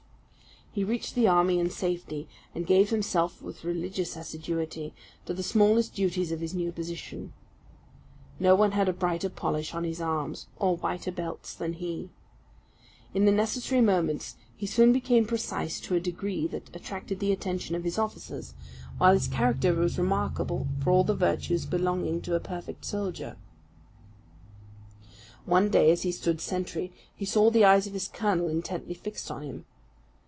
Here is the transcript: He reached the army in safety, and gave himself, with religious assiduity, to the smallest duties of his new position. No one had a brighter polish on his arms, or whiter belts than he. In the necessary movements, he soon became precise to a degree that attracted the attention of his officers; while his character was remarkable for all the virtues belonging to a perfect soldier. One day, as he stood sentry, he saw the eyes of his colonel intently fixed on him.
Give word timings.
He 0.73 0.85
reached 0.85 1.15
the 1.15 1.27
army 1.27 1.59
in 1.59 1.69
safety, 1.69 2.29
and 2.55 2.65
gave 2.65 2.91
himself, 2.91 3.41
with 3.41 3.65
religious 3.65 4.15
assiduity, 4.15 4.93
to 5.25 5.33
the 5.33 5.43
smallest 5.43 5.93
duties 5.95 6.31
of 6.31 6.39
his 6.39 6.53
new 6.53 6.71
position. 6.71 7.33
No 8.39 8.55
one 8.55 8.71
had 8.71 8.87
a 8.87 8.93
brighter 8.93 9.27
polish 9.27 9.73
on 9.73 9.83
his 9.83 9.99
arms, 9.99 10.47
or 10.57 10.77
whiter 10.77 11.11
belts 11.11 11.53
than 11.53 11.73
he. 11.73 12.09
In 13.13 13.25
the 13.25 13.33
necessary 13.33 13.81
movements, 13.81 14.37
he 14.55 14.65
soon 14.65 14.93
became 14.93 15.25
precise 15.25 15.77
to 15.81 15.95
a 15.95 15.99
degree 15.99 16.47
that 16.47 16.73
attracted 16.73 17.19
the 17.19 17.33
attention 17.33 17.75
of 17.75 17.83
his 17.83 17.97
officers; 17.99 18.53
while 18.97 19.11
his 19.11 19.27
character 19.27 19.73
was 19.73 19.97
remarkable 19.97 20.67
for 20.81 20.91
all 20.91 21.03
the 21.03 21.13
virtues 21.13 21.65
belonging 21.65 22.21
to 22.21 22.33
a 22.35 22.39
perfect 22.39 22.85
soldier. 22.85 23.35
One 25.43 25.69
day, 25.69 25.91
as 25.91 26.03
he 26.03 26.13
stood 26.13 26.39
sentry, 26.39 26.93
he 27.13 27.25
saw 27.25 27.49
the 27.49 27.65
eyes 27.65 27.87
of 27.87 27.93
his 27.93 28.07
colonel 28.07 28.47
intently 28.47 28.93
fixed 28.93 29.29
on 29.29 29.41
him. 29.41 29.65